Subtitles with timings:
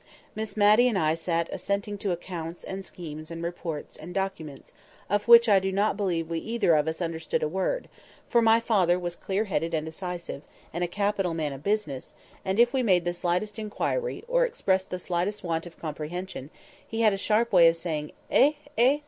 [0.33, 4.71] Miss Matty and I sat assenting to accounts, and schemes, and reports, and documents,
[5.11, 7.87] of which I do not believe we either of us understood a word;
[8.27, 10.41] for my father was clear headed and decisive,
[10.73, 14.89] and a capital man of business, and if we made the slightest inquiry, or expressed
[14.89, 16.49] the slightest want of comprehension,
[16.87, 18.53] he had a sharp way of saying, "Eh?
[18.79, 18.99] eh?